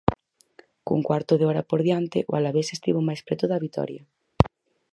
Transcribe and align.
Cun 0.85 1.01
cuarto 1.07 1.33
de 1.37 1.45
hora 1.49 1.67
por 1.69 1.79
diante 1.87 2.19
o 2.29 2.31
Alavés 2.39 2.67
estivo 2.75 2.99
máis 3.07 3.21
preto 3.27 3.45
da 3.47 3.61
vitoria. 3.65 4.03